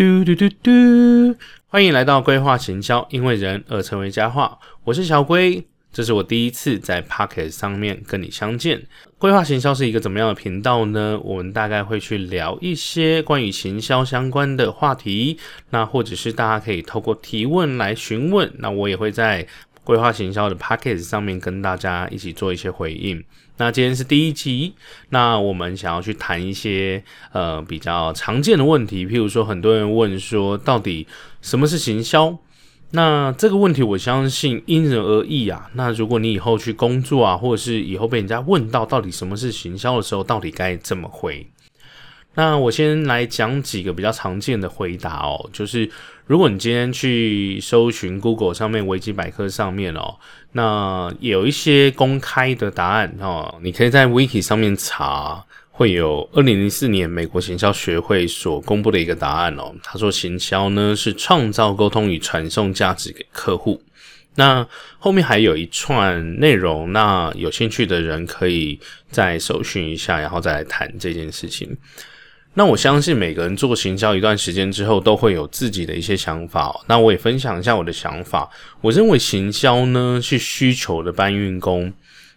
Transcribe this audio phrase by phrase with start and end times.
[0.00, 1.36] 嘟嘟嘟嘟，
[1.68, 4.58] 欢迎来到规划行销，因为人而成为佳话。
[4.84, 8.80] 我是小龟，这是我第一次在 Pocket 上面跟你相见。
[9.18, 11.20] 规划行销是一个怎么样的频道呢？
[11.22, 15.36] 我们大概会去聊一些关于行销相关的话题，
[15.68, 19.46] 那或者是大家可以透过提问来询问，那我也会在。
[19.82, 23.24] 规划行销的 Pocket 上面跟大家一起做一些回应。
[23.60, 24.72] 那今天是第一集，
[25.10, 31.06] 那我们想要去谈一些呃比较常见的问题，譬如说很多人问说到底
[31.42, 32.38] 什么是行销？
[32.92, 35.68] 那这个问题我相信因人而异啊。
[35.74, 41.46] 那如果你以后去工作啊，或者是以后被人家问到到底什么是行销的时候，到底该怎么回？
[42.40, 45.86] 那我先来讲几个比较常见的回答哦，就是
[46.24, 50.16] 如果你今天去搜寻 Google 上面维基百科上面哦，
[50.52, 59.74] 那有一些公开的答案哦，你可以在 Wiki 上面查，会有二零零四年美国行销学会所公布的一个答案哦。
[59.82, 63.82] 他说行销呢是创造沟通与传送价值给客户。
[64.36, 64.66] 那
[64.98, 71.76] 后面还有一串内容，那有兴趣的人可以再搜寻一下，然后再来谈这件事情。
[72.54, 76.74] 那我相信每个人做行销一段时间之后，都会有自己的一些想法。
[76.88, 78.50] 那我也分享一下我的想法。
[78.80, 81.92] 我认为行销呢是需求的搬运工。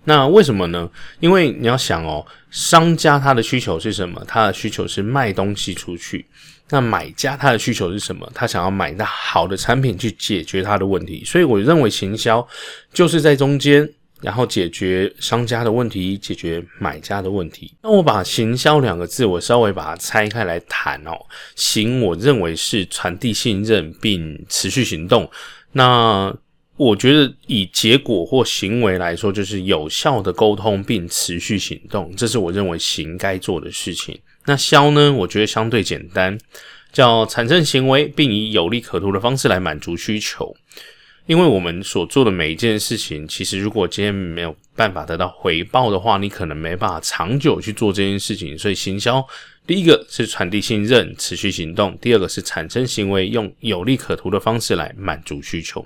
[0.06, 0.88] 那为什么呢？
[1.20, 4.24] 因为你要想哦，商家他的需求是什么？
[4.28, 6.26] 他的需求是卖东西出去。
[6.70, 8.30] 那买家他的需求是什么？
[8.36, 11.24] 他想要买到好的产品去解决他的问题。
[11.26, 12.48] 所以我认为行销
[12.94, 13.90] 就是在中间。
[14.24, 17.72] 然后解决商家的问题，解决买家的问题。
[17.84, 21.12] 那我把行销两个字，我稍微把它拆开来谈哦。
[21.56, 25.30] 行，我认为是传递信任并持续行动。
[25.74, 26.34] 那
[26.78, 34.20] 我觉得以结果或行为来说，就是有效的沟通并持续行动，这是我认为行该做的事情。
[34.46, 35.12] 那销呢？
[35.14, 36.38] 我觉得相对简单，
[36.92, 40.56] 叫产生行为，并以有利可图的方式来满足需求。
[41.26, 48.58] 因为我们所做的每一件事情，其实如果今天没有办法得到回报的话，你可能没办法长久去做这件事情。
[48.58, 49.26] 所以，行销
[49.66, 55.86] 第一个是传递信任、持续行动；第二个是产生行为，用有利可图的方式来满足需求。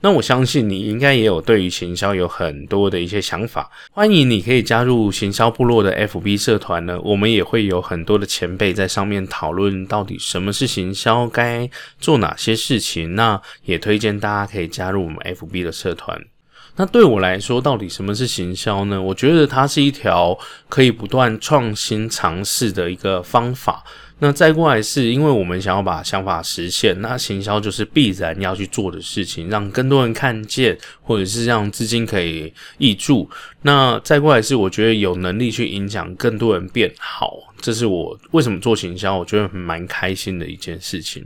[0.00, 7.00] 那我相信你应该也有对于行销有很多的一些想法，欢迎你可以加入行销部落的 FB 社团呢。
[7.02, 11.68] 我们也会有很多的前辈在上面讨论到底什么是行销，该
[11.98, 13.14] 做哪些事情。
[13.14, 16.20] 那也推荐大家可以加入我们 FB 的社团。
[16.78, 19.00] 那对我来说，到底什么是行销呢？
[19.00, 23.82] 我觉得它是一条可以不断创新尝试的一个方法。
[24.18, 33.28] 那再过来是因为我们想要把想法实现，那行销就是必然要去做的事情，让更多人看见，或者是让资金可以挹注。
[33.60, 41.22] 那再过来是我觉得有能力去影响更多人变好，这是我为什么做行销，我觉得蛮开心的一件事情。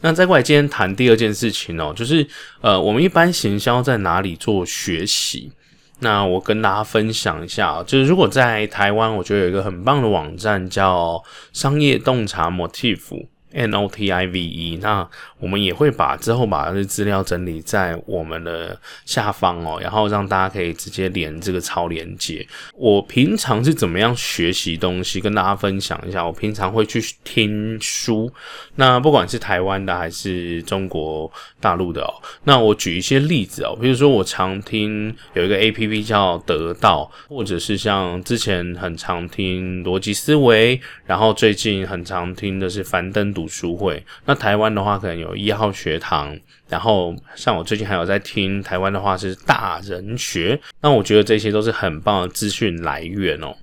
[0.00, 2.26] 那再过来今天谈第二件事情哦，就是
[2.62, 5.52] 呃，我们一般行销在哪里做学习？
[6.00, 13.26] 那我跟大家分享一下，就是如果在台湾，我觉得有一个很棒的网站叫商业洞察 Motif。
[13.52, 15.08] N O T I V E，那
[15.38, 22.46] 我们也会把之后把这资料整理在我们的下方哦，然后让大家可以直接连这个超连接。
[22.74, 26.26] 我平常是怎么样学习东西，跟大家分享一下。
[26.26, 28.30] 我平常会去听书，
[28.74, 32.12] 那不管是台湾的还是中国大陆的哦。
[32.44, 43.45] 那我举一些例子哦，比如说我常听有一个 A P P 叫得到，或者是像之前很常听逻辑思维，然后最近很常听的是樊登读。
[43.48, 53.54] 书会，那台湾的话可能有一号学堂，然后像我最近还有在听台湾的话是大人学，那我觉得这些都是很棒的资讯来源哦。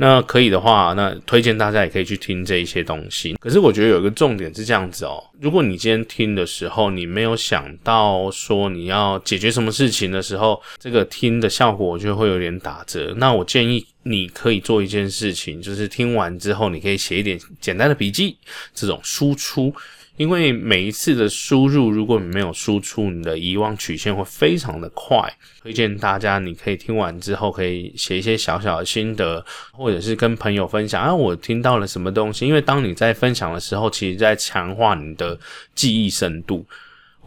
[0.00, 3.34] 那可以的话，那推荐大家也可以去听这一些东西。
[3.40, 13.12] 可是我觉得有一个重点是这样子哦，如果你今天听的时候，你没有想到说你要解决什么事情的时候，这个听的效果就会有点打折。
[13.16, 18.36] 那我建议你可以做一件事情，就是听完之后，你可以写一点简单的笔记，
[18.72, 19.74] 这种输出。
[20.18, 25.18] 因为每一次的输入，如果你没有输出，你的遗忘曲线会非常的快。
[25.62, 32.46] 推荐大家，你可以听完之后，可以写一些小小的心得，或者是跟朋友分享啊，我听到了什么东西。
[32.46, 35.38] 因为当你在分享的时候，其实在强化你的
[35.74, 36.66] 记忆深度。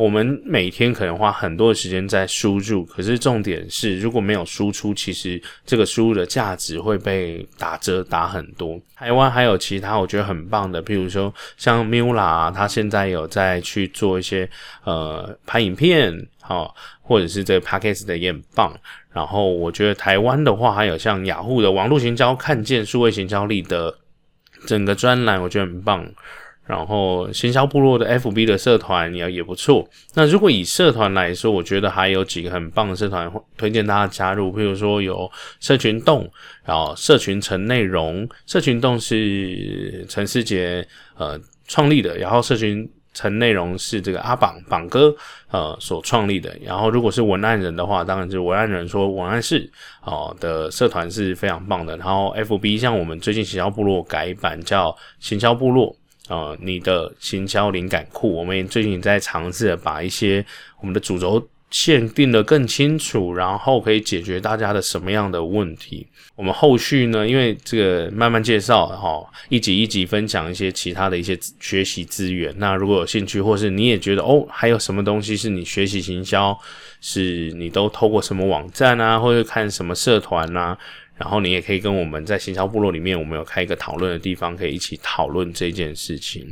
[0.01, 8.81] 我们每天可能花很多的时间在输入，可是重点是如果没有输出，其实这个输入的价值会被打折打很多。
[8.95, 14.49] 台湾还有其他我觉得很棒的，譬如说像 Mula，他现在有在去做一些
[14.85, 16.73] 呃拍影片，好，
[17.03, 18.75] 或者是这个 Podcast 的也很棒。
[19.13, 23.95] 然后我觉得台湾的话，还有像雅虎的网络行销看见数位行销力的
[24.65, 26.03] 整个专栏，我觉得很棒。
[26.71, 29.85] 然后行销部落的 FB 的社团也也不错。
[30.13, 35.29] 那如果以社团来说，我觉得还有几个很棒的社团推荐大家加入，比如说有
[35.59, 36.31] 社群洞，
[36.63, 40.87] 然后社群城内容，社群洞是陈思杰
[41.17, 41.37] 呃
[41.67, 42.89] 创立的，然后社群。
[43.13, 45.13] 层内容是这个阿榜榜哥
[45.49, 49.69] 呃所创立的，然后如果是文案人的话，当然就是文案人说文案室
[50.05, 51.97] 哦的社团是非常棒的。
[51.97, 55.93] 然后 FB 像我们最近行销部落改版叫行销部落
[56.31, 60.43] 呃，你的行销灵感库，我们最近在尝试把一些
[60.79, 61.45] 我们的主轴。
[61.71, 66.05] 限定的更清楚，然后可以解决大家的什么样的问题？
[66.35, 67.25] 我们后续呢？
[67.25, 72.53] 因为这个慢慢介绍哈，一集一集分享一些其他的一些学习资源。
[72.57, 76.59] 那如果有兴趣，或是你也觉得哦，还有什么东西是你学习行销，
[76.99, 80.77] 是你都透过什么网站啊，或者看什么社团啊，
[81.21, 86.51] 然后你也可以跟我们在行销部落里面，我们有开一个讨论的地方，可以一起讨论这件事情。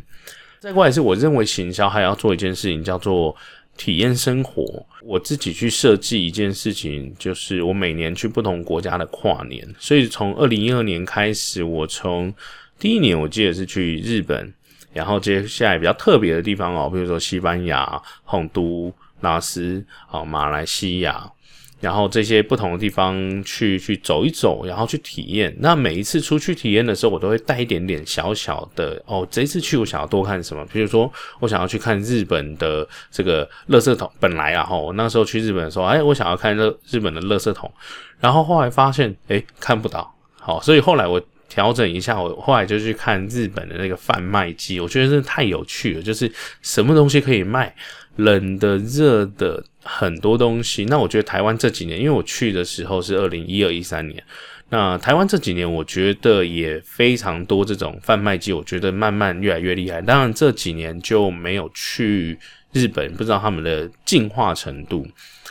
[0.60, 3.36] 再过来是我认为行销还要做一件事情，叫做。
[3.78, 9.66] 体验生活，我自己去设计一件事情，就是我每年去不同国家的跨年。
[9.80, 12.34] 所以从二零一二年开始，我从
[12.78, 14.54] 第一年我记得是去日本，
[14.92, 19.82] 然后接下来比较特别的地方哦，比如说西班牙、洪都拉斯
[20.12, 21.32] 啊、马来西亚。
[21.80, 25.56] 然后这些不同的地方去去走一走，然后去体验。
[25.60, 29.26] 那每一次出去体验的时候，我都会带一点点小小的哦。
[29.32, 30.66] 这一次去，我想要多看什么？
[30.74, 34.12] 比如说，我想要去看日本的这个垃圾桶。
[34.20, 37.72] 本来啊，哈，我那时候去日本的时候，哎，我想要看日日本的垃圾桶。
[38.20, 40.14] 然后后来发现，哎，看不到。
[40.38, 44.80] 好，所以后来我调整一下，我后来就去看日本的那个贩卖机。
[44.82, 46.30] 我觉得真的太有趣了，就是
[46.62, 47.74] 什么东西可以卖。
[48.16, 50.86] 冷的、热的很多东西。
[50.86, 54.24] 那我觉得台湾这几年，因为我去的时候是二零一二一三年，
[54.70, 60.00] 那台湾这几年我觉得也非常多这种贩卖机，我觉得慢慢越来越厉害。
[60.00, 62.38] 当然这几年就没有去
[62.72, 65.08] 日本，不知道他们的进化程度。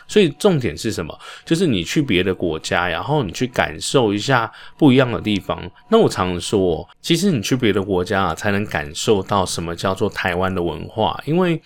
[0.07, 1.19] 所以重点是什么？
[1.45, 5.71] 就是你去别的国家，然后你去感受一下不一样的地方。
[5.91, 11.61] 那我常说，其实你去别的国家啊，才能感受到什么叫做台湾的文化，因为。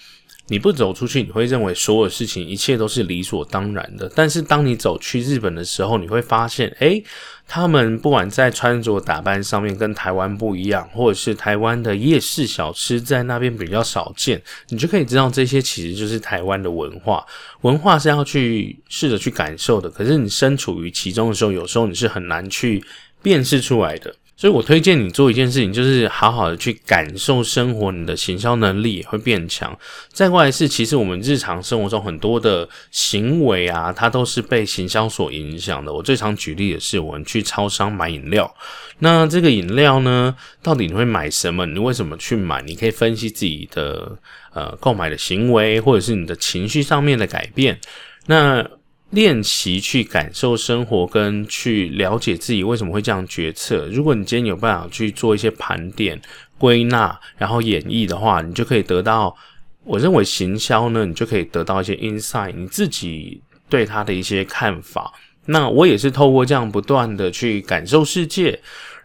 [0.49, 4.11] 你不走出去，你会认为所有事情一切都是理所当然的。
[4.15, 7.03] 但是当你走去日本的时候，你会发现，诶，
[7.47, 17.25] 他们不管在穿着打扮上面跟台湾不一样，或者是台湾的夜市小吃在那边比较少见，你就可以知道这些其实就是台湾的文化。
[17.63, 22.85] 文化是要去试着去感受的，可是你身处于其中的时候，有时候你是很难去
[23.23, 24.15] 辨识出来的。
[24.43, 29.79] 所以我推荐你做一件事情，就是好好的去感受生活，你的行销能力也会变强。
[30.09, 35.93] 再过来是，其实我们日常生活中很多的行为啊，它都是被行销所影响的。
[35.95, 38.53] 我最常举例的是，我们去超商买饮料，
[38.99, 41.65] 那这个饮料呢，到底你会买什么？
[41.65, 42.61] 你为什么去买？
[42.63, 44.19] 你可以分析自己的
[44.55, 47.79] 呃购买的行为，或者是你的情绪上面的改变。
[48.27, 48.69] 那
[49.13, 53.87] 练习去感受生活，跟去了解自己为什么会这样决策。
[53.93, 56.21] 如果你今天有办法去做一些盘点、
[56.59, 59.37] 归纳，然后演绎的话，你就可以得到。
[59.85, 65.13] 我认为行销呢，你就可以得到一些 insight，你自己对他的一些看法。
[65.47, 68.59] 那我也是透过这样不断的去感受世界，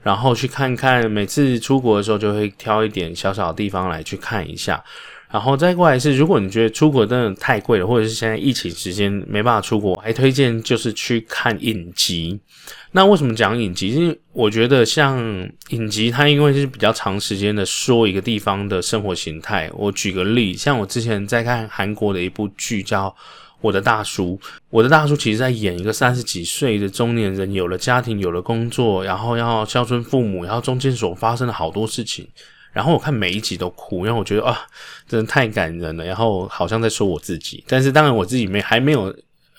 [0.04, 4.82] 然后去看看每次出国的时候，就会挑一点小小的地方来去看一下。
[5.38, 12.40] 然后再过来是，如果你觉得出国真的太贵了，或者是现在疫情时间没办法出国，还推荐就是去看影集。
[12.92, 13.90] 那为什么讲影集？
[13.90, 15.20] 因为我觉得像
[15.70, 19.70] 影集，它因为是比较长时间的说一个地方的生活形态。
[19.76, 23.08] 我举个例，像我之前在看韩国的一部剧叫
[23.62, 24.40] 《我的大叔》，
[24.72, 32.28] 我的大叔其实在演一个三十几岁的中年人，有了家庭，有了工作，然后要孝顺父母，然后中间所发生的好多事情。
[32.78, 34.68] 然后我看每一集都哭，因为我觉得啊，
[35.08, 36.06] 真的太感人了。
[36.06, 39.12] 然后好像在说我自己，但是当然我自己没还没有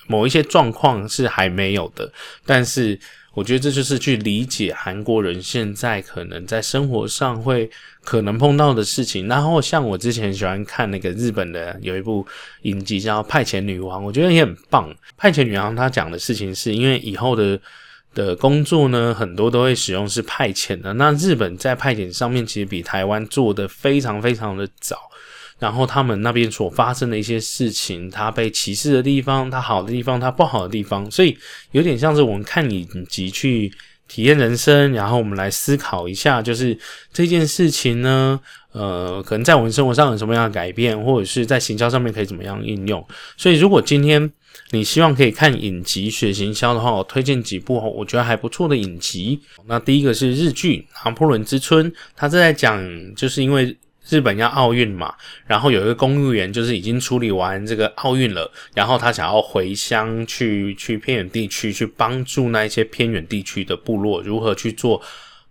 [0.07, 2.09] 某一些状况是还没有的。
[2.45, 2.97] 但是
[3.33, 7.69] 我觉得这就是去理解韩国人现在可能在生活上会
[8.05, 9.27] 可能碰到的事情。
[9.27, 12.25] 然后像我之前喜欢看那个日本的有一部
[12.61, 14.89] 影集叫《派遣女王》，我觉得也很棒。
[15.17, 17.59] 《派遣女王》她讲的事情是因为以后的。
[18.13, 20.93] 的工作呢，很多都会使用是派遣的。
[20.93, 24.97] 那日本在派遣上面其实比台湾做的非常非常的早。
[25.59, 31.37] 然后他们那边所发生的一些事情，它被歧视的地方，它好的地方，它不好的地方，所以
[31.71, 33.69] 有点像是我们看影集去
[34.07, 36.79] 体验人生，然后我们来思考一下，就是
[37.11, 38.39] 这件事情呢，
[38.71, 43.05] 呃，可能在我们生活上有什么样的改变，或者是在行销上面可以怎么样应用。
[43.35, 44.31] 所以如果今天。
[44.71, 49.39] 你希望可以看影集学行销的话，我推荐几部我觉得还不错的影集。
[49.65, 52.79] 那第一个是日剧《拿破仑之春》，它是在讲，
[53.15, 53.75] 就是因为
[54.07, 55.13] 日本要奥运嘛，
[55.45, 65.01] 然后有一个公务员就是已经处理完这个奥运了，然后他想要回乡去去偏远地区去帮助那一些偏远地区的部落如何去做。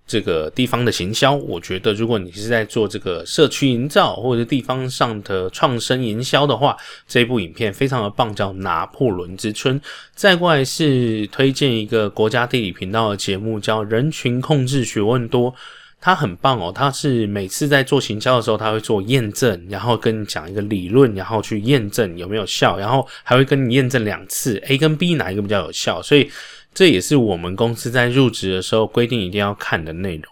[0.09, 6.75] 这个地方的行销，我觉得如果你是在做这个社区营造或者地方上的创生营销的话，
[7.07, 9.79] 这部影片非常的棒，叫《拿破仑之春》。
[10.15, 15.53] 再过来是推荐一个国家地理频道的节目，叫《人群控制学问多》，
[16.01, 16.73] 它很棒哦。
[16.75, 26.31] 它是每次在做行销的时候，他会做验证，然后跟你讲一个理论，然后去验证有没有效，然后还会跟你验证两次 A 跟 B 哪一个比较有效，所以。
[26.75, 30.25] 这也是我们公司在入职的时候规定一定要看的内容。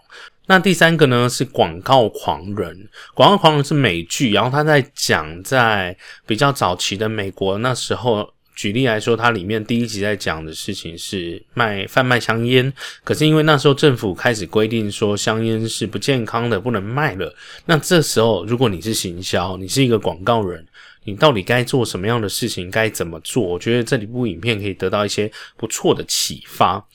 [0.49, 12.71] 那第三个呢是广告狂人，广告狂人是美剧，然后他在讲在比较早期的美国那时候，举例来说，它里面第一集在讲的事情是卖贩卖香烟，
[13.03, 17.35] 可是因为那时候政府开始规定说香烟是不健康的，不能卖了。
[17.65, 20.65] 那这时候如果你是行销，你是一个广告人。
[21.07, 22.69] 你到底该做什么样的事情？
[22.69, 23.41] 该怎么做？
[23.41, 26.85] 我觉得这几部影片可以得到一些不错的启发。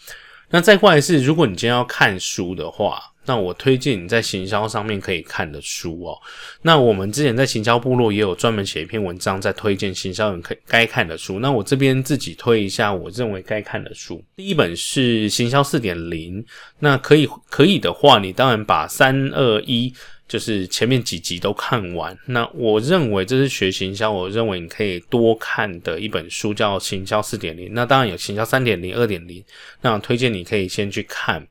[0.50, 6.19] 那再过来是，如果你今天要看书的话，那我推荐你在行销上面可以看的书哦。
[6.61, 11.38] 那我们之前在行销部落也有专门写一篇文章，在推荐行销人可该看的书。
[11.38, 14.23] 那我这边自己推一下，我认为该看的书。
[14.37, 16.42] 第一本是《行销四点零》，
[16.81, 19.95] 那可以可以的话，你当然把三二一。
[20.33, 29.45] 就是前面几集都看完，那我认为这是学行销，我认为你可以多看的一本书叫《行销四点零》，那当然有《行销三点零》、二点零，
[29.83, 31.47] 那推荐你可以先去看。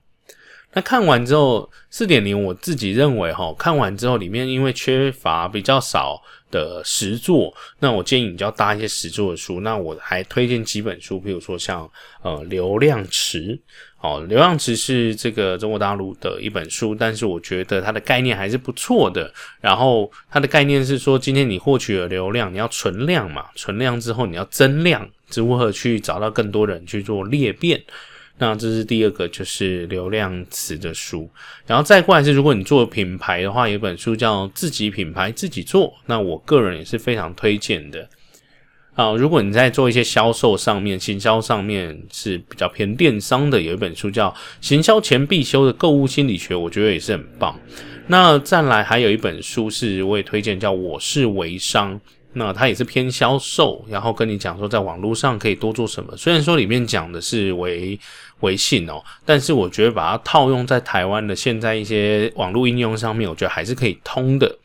[0.74, 6.20] 那看完之后，四点零我自己认为哈，看完之后里面因为缺乏比较少
[6.52, 9.62] 的实作，那我建议你就要搭一些实作的书。
[9.62, 11.90] 那我还推荐几本书，比如说像
[12.22, 13.60] 呃流量池，
[14.02, 19.34] 哦，流量池是这个中国大陆的一本书，但是我觉得它的概念还是不错的。
[19.60, 27.82] 然后它的概念是说，今天你获取了流量，你要存量嘛，存量之后你要增量，如何去找到更多人去做裂变。
[28.42, 31.30] 那这是第二个，就是流量词的书，
[31.68, 38.10] 然后再过来是，如果你做品牌的话，有本书叫《自己品牌自己做》，那我个人也是非常推荐的。
[38.96, 44.30] 啊，如果你在做一些销售上面、行销上面是比较偏电商的，有一本书叫
[44.60, 47.56] 《行销前必修的购物心理学》，我觉得也是很棒。
[48.08, 51.94] 那再来还有一本书是我也推荐，叫《我是微商》。
[52.34, 56.16] 那它也是偏销售，然后跟你讲说，在网络上可以多做什么。
[56.16, 58.00] 虽然说里面讲的是微
[58.40, 64.58] 微信哦，但是我觉得把它套用在台湾的现在一些网络应用上面，我觉得还是可以通的。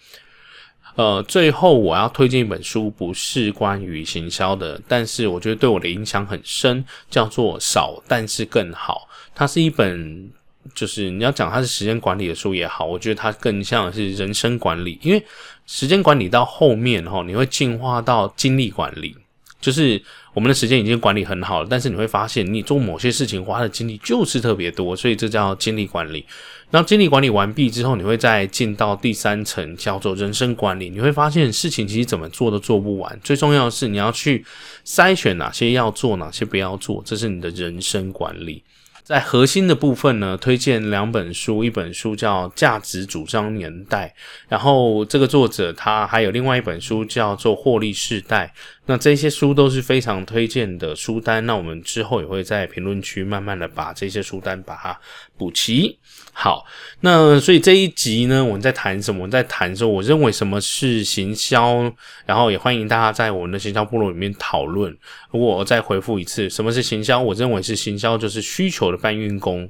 [0.95, 9.09] 呃，最后我要推荐一本书，不是关于行销的，但是我觉得对我的影响很深，叫做《少但是更好》。
[9.35, 10.31] 它是一本。
[10.75, 15.23] 就是你要讲它是时间管理的书也好，我觉得它更像是人生管理，因为
[15.67, 19.15] 时间管理到后面哈，你会进化到精力管理。
[19.59, 20.01] 就是
[20.35, 26.25] 我们的时间已经管理很好了，但是你会发现你做某些事情花的精力就是特别多，所以这叫精力管理。
[26.71, 30.91] 然后精力管理完毕之后，你会再进到第三层，叫做人生管理。
[30.91, 34.45] 你会发现事情其实怎么做都做不完，最重要的是你要去
[34.85, 38.63] 筛选哪些要做，哪些不要做，这是你的人生管理。
[39.07, 44.13] 在核心的部分呢，推荐两本书，一本书叫《价值主张年代》，
[44.49, 48.53] 然后这个作者他还有另外一本书叫做《获利世代》。
[48.87, 54.99] 那这些书都是非常推荐的书单，那我们之后也会在评论区慢慢的把这些书单把它
[55.37, 55.99] 补齐。
[56.33, 56.65] 好，
[57.01, 59.23] 那所以这一集呢，我们在谈什么？
[59.23, 61.93] 我们在谈说，我认为什么是行销，
[62.25, 64.97] 然后也欢迎大家在我们的行销部落里面讨论。
[65.33, 67.21] 如果我再回复一次，什么是行销？
[67.21, 69.69] 我认为是行销就是需求的搬运工。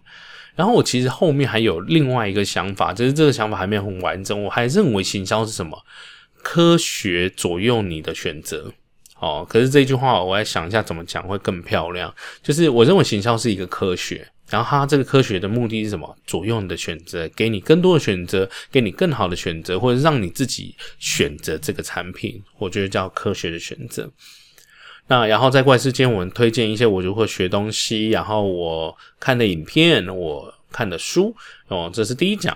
[0.54, 4.42] 然后我其实后面还有另外一个想法，只是这个想法还没有很完整。
[4.44, 5.78] 我还认为行销是什么？
[6.42, 8.73] 科学左右你的选择。
[9.18, 12.14] 哦，可是这句话我来想一下怎么讲会更漂亮。
[12.42, 16.14] 就是我认为行销是一个科学，然后它这个科学的目的是什么？
[16.26, 22.42] 左右你的选择，给你更多的选择，给你更好的选择，或者让你自己选择这个产品。
[22.58, 24.11] 我觉得叫科学的选择。
[25.08, 31.35] 那然后在怪事间，我们推荐一些我如何学东西，然后我看的影片，我看的书。
[31.68, 32.54] 哦，这是第一讲。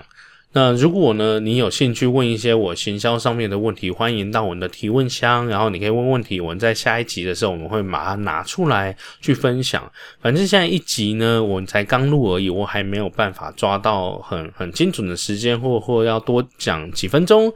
[0.52, 9.88] 那如果呢，你有兴趣问一些我行销上面的问题，欢迎到我们的提问箱，然后你可以问问题，我们在下一集的时候，我们会把它拿出来去分享。
[10.20, 17.52] 反正现在一集呢，我才刚录而已，我还没有办法抓到很很精准的时间，或或要多讲几分钟。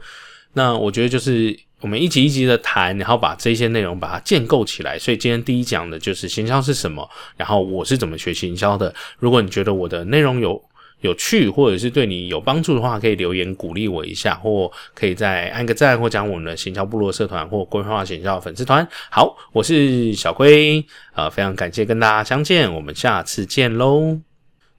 [0.53, 4.97] 那我觉得就是我们一集一集的谈，然后把这些内容把它建构起来。
[4.97, 8.95] 所以今天第一讲的就是行销是什么，然后我是怎么学行销的。
[9.19, 10.63] 如果你觉得我的内容有，
[11.05, 18.85] 有趣，或者是对你有帮助的话，可以留言鼓励我一下，或可以再按个赞，或讲我们的行销部落社团或规划行销粉丝团。
[19.09, 20.83] 好，我是小龟，
[21.13, 24.19] 呃，非常感谢跟大家相见，我们下次见喽。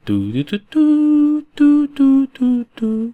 [0.05, 3.13] 嘟嘟嘟嘟嘟嘟嘟嘟。